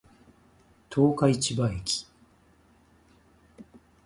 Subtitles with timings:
[0.89, 2.07] 十日市場駅